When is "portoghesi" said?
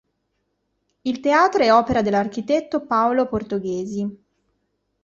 3.27-4.19